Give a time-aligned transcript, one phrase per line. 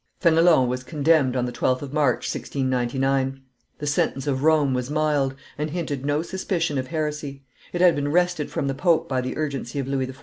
[0.19, 3.39] Fenelon was condemned on the 12th of March, 1699;
[3.77, 8.11] the sentence of Rome was mild, and hinted no suspicion of heresy; it had been
[8.11, 10.15] wrested from the pope by the urgency of Louis XIV.